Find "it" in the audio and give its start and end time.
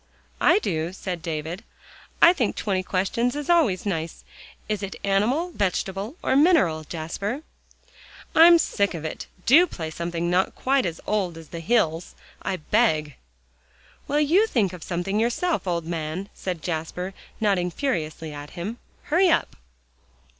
4.81-4.95, 9.05-9.27